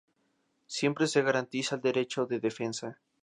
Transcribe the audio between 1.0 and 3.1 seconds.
se garantiza el derecho de defensa.